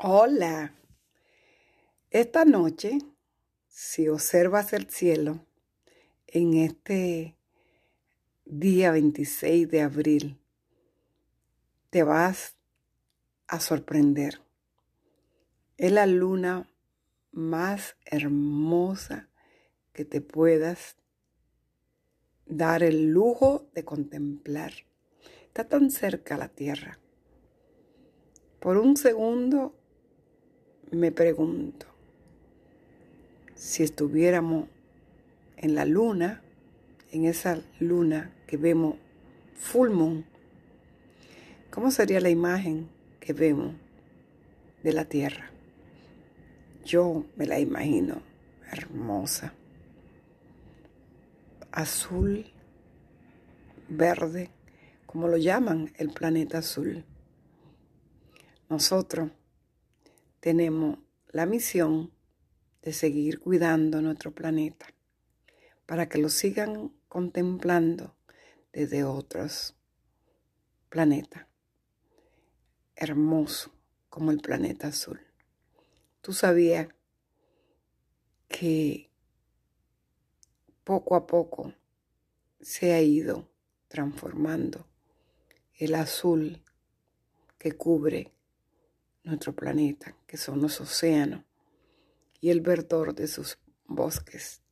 Hola. 0.00 0.76
Esta 2.10 2.44
noche, 2.44 2.98
si 3.66 4.06
observas 4.06 4.72
el 4.72 4.88
cielo 4.88 5.44
en 6.28 6.54
este 6.54 7.36
día 8.44 8.92
26 8.92 9.68
de 9.68 9.82
abril, 9.82 10.40
te 11.90 12.04
vas 12.04 12.54
a 13.48 13.58
sorprender. 13.58 14.40
Es 15.76 15.90
la 15.90 16.06
luna 16.06 16.70
más 17.32 17.96
hermosa 18.04 19.28
que 19.92 20.04
te 20.04 20.20
puedas 20.20 20.96
dar 22.46 22.84
el 22.84 23.10
lujo 23.10 23.68
de 23.74 23.84
contemplar. 23.84 24.74
Está 25.48 25.66
tan 25.66 25.90
cerca 25.90 26.36
la 26.36 26.50
tierra. 26.50 27.00
Por 28.60 28.76
un 28.76 28.96
segundo 28.96 29.77
me 30.90 31.12
pregunto, 31.12 31.86
si 33.54 33.82
estuviéramos 33.82 34.68
en 35.56 35.74
la 35.74 35.84
luna, 35.84 36.42
en 37.12 37.24
esa 37.24 37.60
luna 37.80 38.32
que 38.46 38.56
vemos 38.56 38.96
full 39.54 39.90
moon, 39.90 40.24
¿cómo 41.70 41.90
sería 41.90 42.20
la 42.20 42.30
imagen 42.30 42.88
que 43.20 43.32
vemos 43.32 43.74
de 44.82 44.92
la 44.92 45.04
Tierra? 45.04 45.50
Yo 46.84 47.26
me 47.36 47.46
la 47.46 47.58
imagino 47.58 48.22
hermosa, 48.70 49.52
azul, 51.72 52.46
verde, 53.88 54.50
como 55.06 55.28
lo 55.28 55.36
llaman 55.36 55.92
el 55.96 56.10
planeta 56.10 56.58
azul. 56.58 57.04
Nosotros 58.68 59.30
tenemos 60.40 60.98
la 61.30 61.46
misión 61.46 62.12
de 62.82 62.92
seguir 62.92 63.40
cuidando 63.40 64.00
nuestro 64.00 64.34
planeta 64.34 64.86
para 65.86 66.08
que 66.08 66.18
lo 66.18 66.28
sigan 66.28 66.92
contemplando 67.08 68.14
desde 68.72 69.04
otros 69.04 69.74
planetas. 70.88 71.46
Hermoso 72.94 73.72
como 74.08 74.30
el 74.30 74.38
planeta 74.38 74.88
azul. 74.88 75.20
Tú 76.20 76.32
sabías 76.32 76.88
que 78.48 79.10
poco 80.84 81.14
a 81.14 81.26
poco 81.26 81.74
se 82.60 82.92
ha 82.92 83.02
ido 83.02 83.48
transformando 83.88 84.86
el 85.74 85.94
azul 85.94 86.62
que 87.58 87.72
cubre 87.72 88.32
nuestro 89.28 89.54
planeta, 89.54 90.16
que 90.26 90.36
son 90.36 90.60
los 90.60 90.80
océanos 90.80 91.44
y 92.40 92.50
el 92.50 92.62
verdor 92.62 93.14
de 93.14 93.28
sus 93.28 93.58
bosques. 93.84 94.62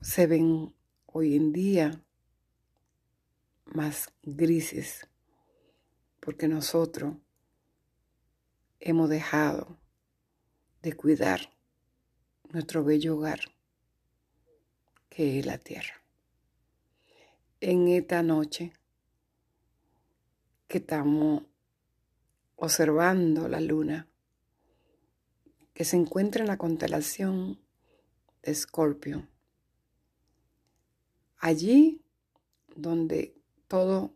Se 0.00 0.26
ven 0.26 0.74
hoy 1.06 1.36
en 1.36 1.52
día 1.52 2.02
más 3.66 4.12
grises 4.22 5.06
porque 6.18 6.48
nosotros 6.48 7.14
hemos 8.80 9.10
dejado 9.10 9.78
de 10.82 10.94
cuidar 10.94 11.52
nuestro 12.50 12.82
bello 12.82 13.16
hogar 13.16 13.40
que 15.10 15.38
es 15.38 15.44
la 15.44 15.58
tierra. 15.58 16.02
En 17.60 17.88
esta 17.88 18.22
noche 18.22 18.72
que 20.66 20.78
estamos 20.78 21.49
observando 22.60 23.48
la 23.48 23.58
luna 23.58 24.06
que 25.72 25.84
se 25.86 25.96
encuentra 25.96 26.42
en 26.42 26.48
la 26.48 26.58
constelación 26.58 27.58
de 28.42 28.52
Escorpio. 28.52 29.26
Allí 31.38 32.02
donde 32.76 33.34
todo 33.66 34.14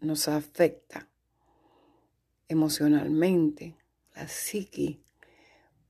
nos 0.00 0.26
afecta 0.26 1.08
emocionalmente, 2.48 3.76
la 4.16 4.26
psique, 4.26 5.00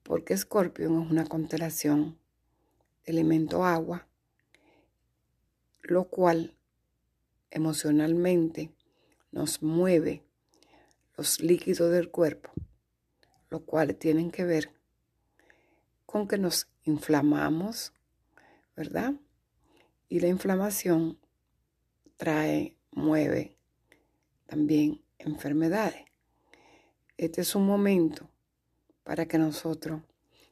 porque 0.03 0.35
Escorpio 0.35 0.85
es 0.87 1.11
una 1.11 1.25
constelación 1.25 2.19
de 3.07 3.13
elemento 3.13 3.65
agua, 3.65 4.07
lo 5.81 6.05
cual 6.05 6.55
emocionalmente 7.51 8.75
nos 9.33 9.63
mueve 9.63 10.24
los 11.17 11.41
líquidos 11.41 11.91
del 11.91 12.11
cuerpo, 12.11 12.51
lo 13.51 13.65
cual 13.65 13.95
tienen 13.97 14.31
que 14.31 14.45
ver 14.45 14.73
con 16.07 16.29
que 16.29 16.39
nos 16.39 16.69
inflamamos, 16.85 17.93
¿verdad? 18.77 19.15
Y 20.09 20.21
la 20.21 20.29
inflamación 20.29 21.19
trae, 22.17 22.77
mueve 22.93 23.57
también 24.47 25.03
enfermedades. 25.19 26.05
Este 27.17 27.41
es 27.41 27.55
un 27.55 27.67
momento 27.67 28.29
para 29.03 29.27
que 29.27 29.39
nosotros 29.39 30.03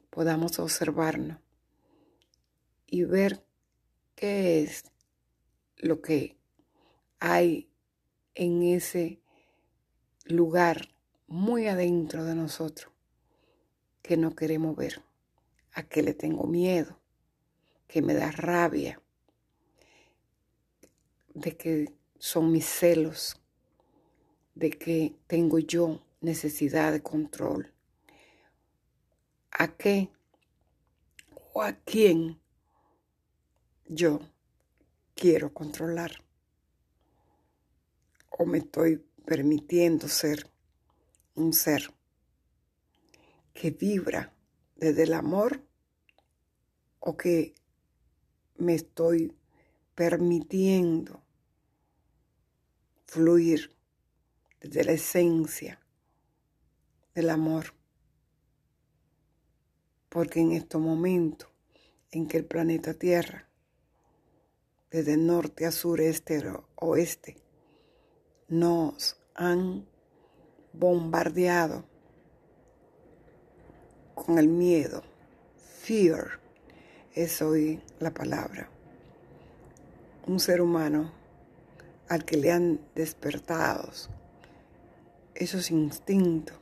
podamos 0.09 0.59
observarnos 0.59 1.39
y 2.87 3.03
ver 3.03 3.43
qué 4.15 4.61
es 4.61 4.83
lo 5.77 6.01
que 6.01 6.37
hay 7.19 7.69
en 8.35 8.63
ese 8.63 9.22
lugar 10.25 10.89
muy 11.27 11.67
adentro 11.67 12.23
de 12.23 12.35
nosotros 12.35 12.91
que 14.01 14.17
no 14.17 14.35
queremos 14.35 14.75
ver, 14.75 15.01
a 15.73 15.83
que 15.83 16.03
le 16.03 16.13
tengo 16.13 16.45
miedo, 16.45 16.99
que 17.87 18.01
me 18.01 18.13
da 18.13 18.31
rabia, 18.31 19.01
de 21.33 21.55
que 21.57 21.93
son 22.19 22.51
mis 22.51 22.65
celos, 22.65 23.41
de 24.55 24.69
que 24.69 25.15
tengo 25.27 25.57
yo 25.59 26.05
necesidad 26.21 26.91
de 26.91 27.01
control. 27.01 27.73
¿A 29.51 29.67
qué 29.75 30.09
o 31.53 31.61
a 31.61 31.73
quién 31.73 32.39
yo 33.85 34.19
quiero 35.15 35.53
controlar? 35.53 36.23
¿O 38.29 38.45
me 38.45 38.59
estoy 38.59 39.03
permitiendo 39.25 40.07
ser 40.07 40.49
un 41.35 41.53
ser 41.53 41.93
que 43.53 43.71
vibra 43.71 44.33
desde 44.75 45.03
el 45.03 45.13
amor 45.13 45.63
o 46.99 47.15
que 47.17 47.53
me 48.57 48.75
estoy 48.75 49.35
permitiendo 49.95 51.23
fluir 53.05 53.75
desde 54.59 54.83
la 54.83 54.93
esencia 54.93 55.79
del 57.13 57.29
amor. 57.29 57.73
Porque 60.09 60.39
en 60.39 60.51
estos 60.51 60.81
momentos 60.81 61.49
en 62.11 62.27
que 62.27 62.37
el 62.37 62.45
planeta 62.45 62.93
Tierra, 62.93 63.49
desde 64.91 65.17
norte 65.17 65.65
a 65.65 65.71
sur, 65.71 65.99
este 66.01 66.43
oeste, 66.75 67.42
nos 68.53 69.17
han 69.33 69.83
bombardeado 70.73 71.85
con 74.13 74.37
el 74.37 74.47
miedo. 74.47 75.01
Fear 75.81 76.39
es 77.15 77.41
hoy 77.41 77.81
la 77.99 78.13
palabra. 78.13 78.69
Un 80.27 80.39
ser 80.39 80.61
humano 80.61 81.11
al 82.07 82.25
que 82.25 82.37
le 82.37 82.51
han 82.51 82.79
despertado 82.93 83.89
esos 85.33 85.71
instintos 85.71 86.55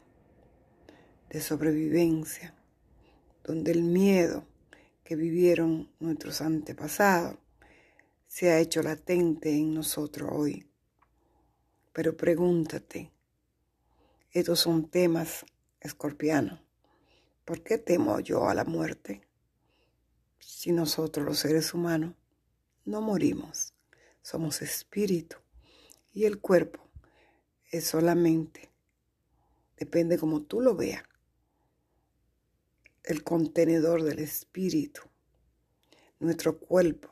de 1.30 1.42
sobrevivencia, 1.42 2.56
donde 3.44 3.74
el 3.74 3.84
miedo 3.84 4.46
que 5.04 5.18
vivieron 5.18 5.92
nuestros 6.00 6.40
antepasados 6.40 7.38
se 8.28 8.50
ha 8.50 8.60
hecho 8.60 8.82
latente 8.82 9.54
en 9.54 9.74
nosotros 9.74 10.30
hoy. 10.32 10.71
Pero 11.94 12.16
pregúntate, 12.16 13.12
estos 14.32 14.62
son 14.62 14.90
temas 14.90 15.46
escorpianos. 15.82 16.62
¿Por 17.44 17.64
qué 17.64 17.78
temo 17.78 18.22
yo 18.22 18.48
a 18.48 18.54
la 18.54 18.64
muerte? 18.64 19.28
Si 20.40 20.72
nosotros 20.72 21.26
los 21.26 21.40
seres 21.40 21.74
humanos 21.74 22.16
no 22.86 23.02
morimos, 23.02 23.74
somos 24.22 24.62
espíritu 24.62 25.36
y 26.14 26.24
el 26.24 26.40
cuerpo 26.40 26.80
es 27.72 27.88
solamente, 27.88 28.70
depende 29.76 30.18
como 30.18 30.44
tú 30.44 30.62
lo 30.62 30.76
veas, 30.76 31.04
el 33.04 33.22
contenedor 33.24 34.04
del 34.04 34.20
espíritu. 34.20 35.02
Nuestro 36.20 36.58
cuerpo 36.58 37.10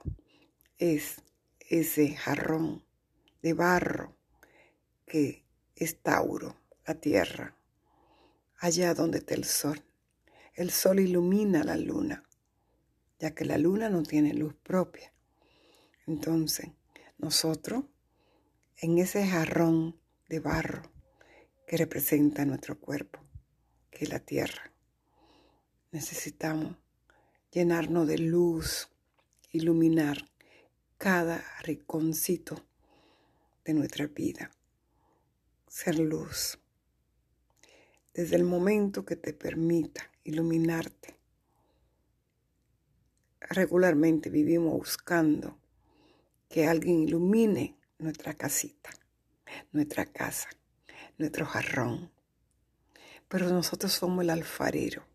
es 0.77 1.21
ese 1.59 2.15
jarrón 2.15 2.85
de 3.41 3.53
barro 3.53 4.18
que 5.09 5.43
es 5.75 6.01
Tauro, 6.01 6.55
la 6.85 6.93
tierra, 6.95 7.57
allá 8.59 8.93
donde 8.93 9.17
está 9.17 9.33
el 9.33 9.43
sol. 9.43 9.83
El 10.53 10.69
sol 10.69 10.99
ilumina 10.99 11.63
la 11.63 11.75
luna, 11.75 12.23
ya 13.19 13.33
que 13.33 13.43
la 13.43 13.57
luna 13.57 13.89
no 13.89 14.03
tiene 14.03 14.33
luz 14.33 14.53
propia. 14.53 15.11
Entonces, 16.05 16.69
nosotros, 17.17 17.85
en 18.77 18.99
ese 18.99 19.25
jarrón 19.27 19.99
de 20.27 20.39
barro 20.39 20.83
que 21.65 21.77
representa 21.77 22.45
nuestro 22.45 22.79
cuerpo, 22.79 23.19
que 23.89 24.05
es 24.05 24.09
la 24.09 24.19
tierra, 24.19 24.71
necesitamos 25.91 26.77
llenarnos 27.51 28.07
de 28.07 28.19
luz, 28.19 28.89
iluminar 29.51 30.29
cada 30.97 31.43
rinconcito 31.63 32.63
de 33.65 33.73
nuestra 33.73 34.05
vida, 34.07 34.51
ser 35.69 35.99
luz. 35.99 36.57
Desde 38.13 38.35
el 38.35 38.43
momento 38.43 39.05
que 39.05 39.15
te 39.15 39.33
permita 39.33 40.11
iluminarte, 40.23 41.15
regularmente 43.39 44.31
vivimos 44.31 44.73
buscando 44.73 45.59
que 46.49 46.67
alguien 46.67 47.01
ilumine 47.01 47.77
nuestra 47.99 48.33
casita, 48.33 48.89
nuestra 49.71 50.05
casa, 50.07 50.49
nuestro 51.19 51.45
jarrón. 51.45 52.11
Pero 53.27 53.47
nosotros 53.49 53.93
somos 53.93 54.23
el 54.23 54.31
alfarero 54.31 55.05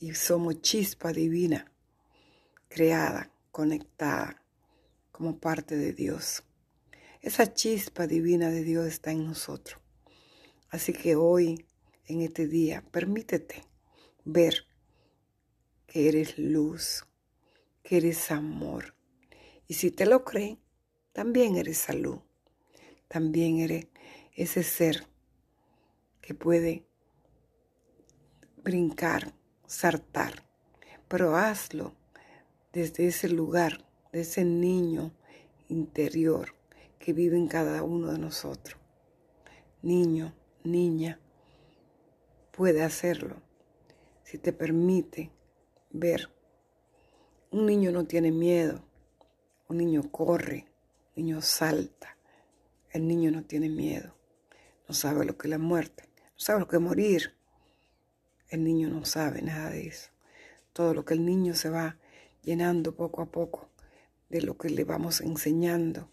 y 0.00 0.14
somos 0.14 0.60
chispa 0.62 1.12
divina, 1.12 1.70
creada, 2.68 3.30
conectada 3.52 4.42
como 5.12 5.38
parte 5.38 5.76
de 5.76 5.92
Dios. 5.92 6.42
Esa 7.24 7.54
chispa 7.54 8.06
divina 8.06 8.50
de 8.50 8.62
Dios 8.62 8.84
está 8.84 9.10
en 9.10 9.24
nosotros. 9.24 9.80
Así 10.68 10.92
que 10.92 11.16
hoy, 11.16 11.66
en 12.04 12.20
este 12.20 12.46
día, 12.46 12.84
permítete 12.90 13.64
ver 14.26 14.66
que 15.86 16.06
eres 16.10 16.36
luz, 16.38 17.06
que 17.82 17.96
eres 17.96 18.30
amor. 18.30 18.94
Y 19.66 19.72
si 19.72 19.90
te 19.90 20.04
lo 20.04 20.22
creen, 20.22 20.60
también 21.14 21.56
eres 21.56 21.78
salud. 21.78 22.18
También 23.08 23.60
eres 23.60 23.86
ese 24.34 24.62
ser 24.62 25.06
que 26.20 26.34
puede 26.34 26.84
brincar, 28.62 29.34
saltar. 29.66 30.46
Pero 31.08 31.36
hazlo 31.36 31.96
desde 32.74 33.06
ese 33.06 33.30
lugar 33.30 33.88
de 34.12 34.20
ese 34.20 34.44
niño 34.44 35.14
interior 35.70 36.63
que 37.04 37.12
vive 37.12 37.36
en 37.36 37.48
cada 37.48 37.82
uno 37.82 38.10
de 38.12 38.18
nosotros. 38.18 38.80
Niño, 39.82 40.34
niña, 40.62 41.20
puede 42.50 42.82
hacerlo 42.82 43.42
si 44.22 44.38
te 44.38 44.54
permite 44.54 45.30
ver. 45.90 46.30
Un 47.50 47.66
niño 47.66 47.92
no 47.92 48.06
tiene 48.06 48.32
miedo, 48.32 48.82
un 49.68 49.76
niño 49.76 50.10
corre, 50.10 50.66
un 51.14 51.26
niño 51.26 51.42
salta, 51.42 52.16
el 52.90 53.06
niño 53.06 53.30
no 53.30 53.44
tiene 53.44 53.68
miedo, 53.68 54.14
no 54.88 54.94
sabe 54.94 55.26
lo 55.26 55.36
que 55.36 55.48
es 55.48 55.50
la 55.50 55.58
muerte, 55.58 56.08
no 56.16 56.38
sabe 56.38 56.60
lo 56.60 56.68
que 56.68 56.76
es 56.76 56.82
morir. 56.82 57.34
El 58.48 58.64
niño 58.64 58.88
no 58.88 59.04
sabe 59.04 59.42
nada 59.42 59.68
de 59.68 59.88
eso. 59.88 60.08
Todo 60.72 60.94
lo 60.94 61.04
que 61.04 61.12
el 61.12 61.26
niño 61.26 61.52
se 61.54 61.68
va 61.68 61.98
llenando 62.42 62.96
poco 62.96 63.20
a 63.20 63.26
poco 63.26 63.68
de 64.30 64.40
lo 64.40 64.56
que 64.56 64.70
le 64.70 64.84
vamos 64.84 65.20
enseñando, 65.20 66.08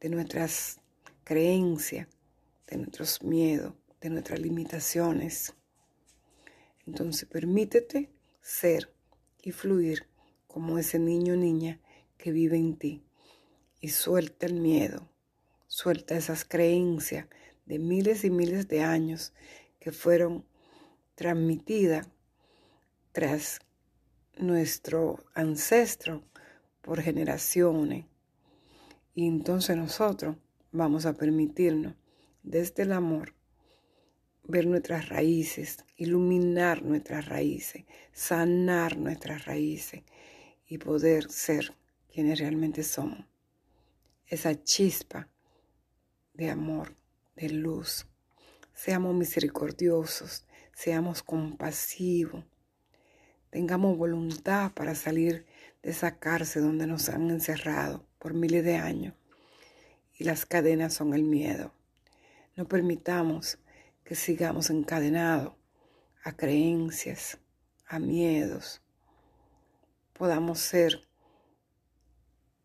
de 0.00 0.08
nuestras 0.08 0.80
creencias, 1.24 2.08
de 2.66 2.78
nuestros 2.78 3.22
miedos, 3.22 3.74
de 4.00 4.10
nuestras 4.10 4.40
limitaciones. 4.40 5.54
Entonces 6.86 7.28
permítete 7.28 8.10
ser 8.40 8.92
y 9.42 9.52
fluir 9.52 10.06
como 10.46 10.78
ese 10.78 10.98
niño 10.98 11.34
o 11.34 11.36
niña 11.36 11.80
que 12.16 12.32
vive 12.32 12.56
en 12.56 12.76
ti 12.76 13.04
y 13.80 13.90
suelta 13.90 14.46
el 14.46 14.54
miedo, 14.54 15.08
suelta 15.66 16.16
esas 16.16 16.44
creencias 16.44 17.26
de 17.66 17.78
miles 17.78 18.24
y 18.24 18.30
miles 18.30 18.68
de 18.68 18.82
años 18.82 19.32
que 19.78 19.92
fueron 19.92 20.44
transmitidas 21.14 22.08
tras 23.12 23.60
nuestro 24.36 25.24
ancestro 25.34 26.24
por 26.80 27.00
generaciones. 27.00 28.09
Y 29.20 29.26
entonces 29.26 29.76
nosotros 29.76 30.34
vamos 30.72 31.04
a 31.04 31.12
permitirnos 31.12 31.94
desde 32.42 32.84
el 32.84 32.92
amor 32.92 33.34
ver 34.44 34.66
nuestras 34.66 35.10
raíces, 35.10 35.84
iluminar 35.98 36.82
nuestras 36.82 37.26
raíces, 37.26 37.84
sanar 38.14 38.96
nuestras 38.96 39.44
raíces 39.44 40.04
y 40.66 40.78
poder 40.78 41.30
ser 41.30 41.74
quienes 42.10 42.38
realmente 42.38 42.82
somos. 42.82 43.26
Esa 44.26 44.64
chispa 44.64 45.28
de 46.32 46.48
amor, 46.48 46.96
de 47.36 47.50
luz. 47.50 48.06
Seamos 48.72 49.14
misericordiosos, 49.14 50.46
seamos 50.72 51.22
compasivos, 51.22 52.42
tengamos 53.50 53.98
voluntad 53.98 54.72
para 54.72 54.94
salir 54.94 55.44
de 55.82 55.90
esa 55.90 56.18
cárcel 56.18 56.62
donde 56.62 56.86
nos 56.86 57.10
han 57.10 57.28
encerrado 57.28 58.08
por 58.20 58.34
miles 58.34 58.64
de 58.64 58.76
años 58.76 59.14
y 60.16 60.22
las 60.22 60.46
cadenas 60.46 60.94
son 60.94 61.14
el 61.14 61.24
miedo. 61.24 61.72
No 62.54 62.68
permitamos 62.68 63.58
que 64.04 64.14
sigamos 64.14 64.70
encadenados 64.70 65.54
a 66.22 66.36
creencias, 66.36 67.38
a 67.86 67.98
miedos. 67.98 68.82
Podamos 70.12 70.60
ser 70.60 71.08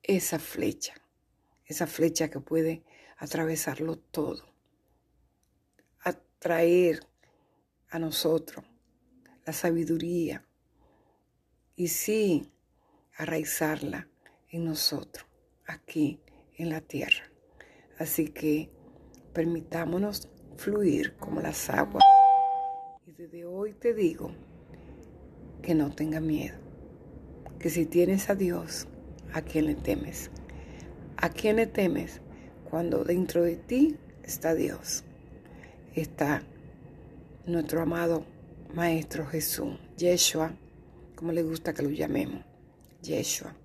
esa 0.04 0.38
flecha, 0.38 0.94
esa 1.66 1.88
flecha 1.88 2.30
que 2.30 2.40
puede 2.40 2.84
atravesarlo 3.18 3.98
todo, 3.98 4.46
atraer 6.02 7.08
a 7.90 7.98
nosotros 7.98 8.66
la 9.46 9.54
sabiduría 9.54 10.46
y 11.76 11.88
sí 11.88 12.52
arraizarla 13.16 14.10
en 14.50 14.66
nosotros, 14.66 15.26
aquí 15.66 16.20
en 16.58 16.70
la 16.70 16.82
tierra. 16.82 17.24
Así 17.98 18.30
que 18.30 18.70
permitámonos 19.34 20.30
fluir 20.58 21.16
como 21.18 21.42
las 21.42 21.70
aguas. 21.70 22.04
Y 23.06 23.12
desde 23.12 23.46
hoy 23.46 23.74
te 23.74 23.94
digo 23.94 24.32
que 25.62 25.76
no 25.76 25.92
tenga 25.92 26.20
miedo, 26.20 26.58
que 27.60 27.70
si 27.70 27.86
tienes 27.86 28.30
a 28.30 28.36
Dios, 28.36 28.88
¿a 29.34 29.42
quién 29.42 29.66
le 29.66 29.76
temes? 29.76 30.30
¿A 31.18 31.30
quién 31.30 31.56
le 31.58 31.68
temes 31.68 32.22
cuando 32.70 33.04
dentro 33.04 33.44
de 33.44 33.56
ti 33.56 33.98
está 34.24 34.54
Dios? 34.54 35.04
Está 35.96 36.44
nuestro 37.46 37.82
amado 37.82 38.26
Maestro 38.74 39.26
Jesús, 39.26 39.80
Yeshua, 39.98 40.58
como 41.16 41.32
le 41.32 41.44
gusta 41.44 41.74
que 41.74 41.84
lo 41.84 41.90
llamemos, 41.90 42.44
Yeshua. 43.02 43.56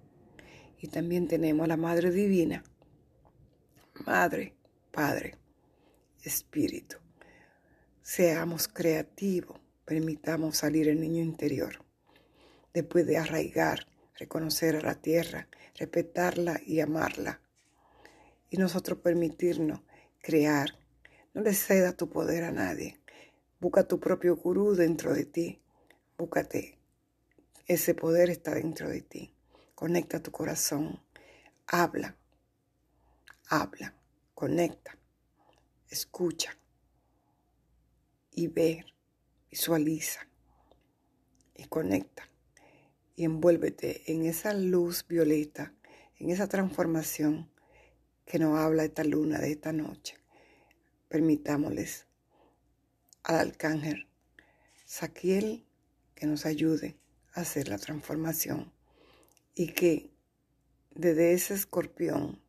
Y 0.81 0.89
también 0.89 1.29
tenemos 1.29 1.65
a 1.65 1.69
la 1.69 1.77
Madre 1.77 2.11
Divina, 2.11 2.65
Madre, 4.07 4.55
Padre, 4.91 5.37
Espíritu. 6.25 6.97
Seamos 8.03 8.67
creativos, 8.67 9.61
permitamos 9.85 10.57
salir 10.57 10.89
el 10.89 10.99
niño 10.99 11.23
interior. 11.23 11.85
Después 12.73 13.07
de 13.07 13.19
arraigar, 13.19 13.87
reconocer 14.19 14.77
a 14.77 14.81
la 14.81 14.95
tierra, 14.95 15.49
respetarla 15.77 16.61
y 16.65 16.81
amarla. 16.81 17.41
Y 18.49 18.57
nosotros 18.57 19.01
permitirnos 19.01 19.81
crear. 20.23 20.79
No 21.35 21.43
le 21.43 21.53
ceda 21.53 21.93
tu 21.93 22.09
poder 22.09 22.45
a 22.45 22.53
nadie. 22.53 23.01
Busca 23.61 23.87
tu 23.87 24.01
propio 24.01 24.37
gurú 24.37 24.75
dentro 24.75 25.13
de 25.13 25.27
ti. 25.27 25.63
Búscate. 26.17 26.79
Ese 27.67 27.95
poder 27.95 28.31
está 28.31 28.55
dentro 28.55 28.89
de 28.89 29.03
ti. 29.03 29.35
Conecta 29.81 30.23
tu 30.23 30.31
corazón. 30.31 31.01
Habla. 31.67 32.15
Habla. 33.49 33.95
Conecta. 34.35 34.99
Escucha. 35.89 36.55
Y 38.31 38.49
ver. 38.49 38.93
Visualiza. 39.51 40.29
Y 41.57 41.65
conecta. 41.65 42.29
Y 43.17 43.25
envuélvete 43.25 44.13
en 44.13 44.27
esa 44.27 44.53
luz 44.53 45.07
violeta, 45.09 45.73
en 46.19 46.29
esa 46.29 46.47
transformación 46.47 47.51
que 48.27 48.39
nos 48.39 48.59
habla 48.59 48.85
esta 48.85 49.03
luna 49.03 49.39
de 49.39 49.53
esta 49.53 49.73
noche. 49.73 50.19
Permitámosles 51.09 52.07
al 53.23 53.37
arcángel 53.37 54.11
Saquiel 54.85 55.67
que 56.15 56.27
nos 56.27 56.45
ayude 56.45 56.99
a 57.33 57.41
hacer 57.41 57.69
la 57.69 57.79
transformación 57.79 58.79
y 59.55 59.73
que 59.73 60.11
desde 60.95 61.33
ese 61.33 61.55
escorpión 61.55 62.41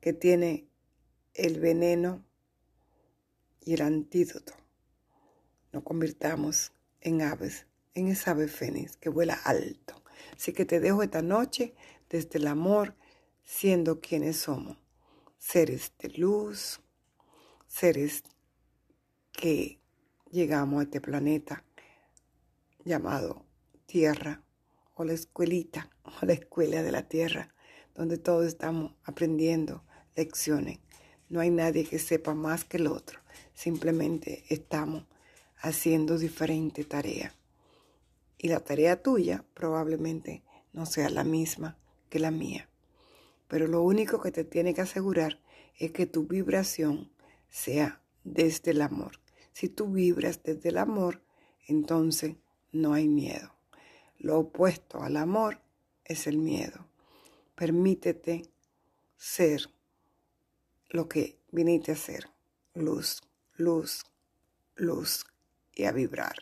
que 0.00 0.12
tiene 0.12 0.68
el 1.34 1.60
veneno 1.60 2.24
y 3.60 3.74
el 3.74 3.82
antídoto 3.82 4.54
nos 5.72 5.82
convirtamos 5.82 6.72
en 7.00 7.22
aves, 7.22 7.66
en 7.94 8.08
esa 8.08 8.32
ave 8.32 8.48
fénix 8.48 8.96
que 8.96 9.08
vuela 9.08 9.34
alto. 9.34 10.02
Así 10.36 10.52
que 10.52 10.64
te 10.64 10.80
dejo 10.80 11.02
esta 11.02 11.22
noche 11.22 11.74
desde 12.08 12.38
el 12.38 12.46
amor, 12.46 12.94
siendo 13.42 14.00
quienes 14.00 14.36
somos, 14.36 14.78
seres 15.38 15.92
de 15.98 16.10
luz, 16.10 16.80
seres 17.66 18.22
que 19.32 19.80
llegamos 20.30 20.80
a 20.80 20.82
este 20.84 21.00
planeta 21.00 21.64
llamado 22.84 23.44
Tierra 23.86 24.42
o 24.94 25.04
la 25.04 25.12
escuelita 25.12 25.90
o 26.04 26.26
la 26.26 26.32
escuela 26.32 26.82
de 26.82 26.92
la 26.92 27.08
Tierra, 27.08 27.54
donde 27.94 28.18
todos 28.18 28.46
estamos 28.46 28.92
aprendiendo 29.04 29.84
lecciones. 30.16 30.78
No 31.28 31.40
hay 31.40 31.50
nadie 31.50 31.84
que 31.84 31.98
sepa 31.98 32.34
más 32.34 32.64
que 32.64 32.76
el 32.76 32.86
otro, 32.86 33.20
simplemente 33.54 34.44
estamos 34.48 35.04
haciendo 35.56 36.18
diferentes 36.18 36.88
tareas. 36.88 37.34
Y 38.38 38.48
la 38.48 38.60
tarea 38.60 39.02
tuya 39.02 39.44
probablemente 39.54 40.42
no 40.72 40.86
sea 40.86 41.08
la 41.08 41.24
misma 41.24 41.78
que 42.10 42.18
la 42.18 42.30
mía. 42.30 42.68
Pero 43.48 43.66
lo 43.66 43.82
único 43.82 44.20
que 44.20 44.32
te 44.32 44.44
tiene 44.44 44.74
que 44.74 44.82
asegurar 44.82 45.40
es 45.78 45.92
que 45.92 46.06
tu 46.06 46.26
vibración 46.26 47.10
sea 47.48 48.02
desde 48.24 48.72
el 48.72 48.82
amor. 48.82 49.20
Si 49.52 49.68
tú 49.68 49.86
vibras 49.92 50.42
desde 50.42 50.70
el 50.70 50.78
amor, 50.78 51.22
entonces 51.66 52.36
no 52.72 52.92
hay 52.92 53.08
miedo. 53.08 53.53
Lo 54.24 54.38
opuesto 54.38 55.02
al 55.02 55.18
amor 55.18 55.60
es 56.02 56.26
el 56.26 56.38
miedo. 56.38 56.86
Permítete 57.54 58.48
ser 59.18 59.68
lo 60.88 61.10
que 61.10 61.36
viniste 61.52 61.92
a 61.92 61.96
ser. 61.96 62.30
Luz, 62.72 63.20
luz, 63.58 64.02
luz 64.76 65.26
y 65.74 65.84
a 65.84 65.92
vibrar. 65.92 66.36